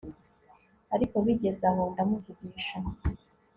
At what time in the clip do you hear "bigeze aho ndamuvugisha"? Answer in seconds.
1.25-2.77